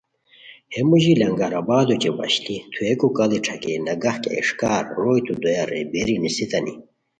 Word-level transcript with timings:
ہے 0.73 0.81
موژی 0.89 1.13
لنگرآباد 1.21 1.87
او 1.91 1.95
چے 2.01 2.09
وشلی 2.17 2.57
تھوویکو 2.73 3.07
کاڑی 3.17 3.37
ݯاکئے 3.45 3.73
نگہ 3.85 4.13
کیہ 4.21 4.33
اِݰکار 4.37 4.83
روئیتو 4.97 5.33
دوئے 5.41 5.63
رے 5.69 5.81
بیری 5.91 6.15
نیسیتانی 6.23 6.73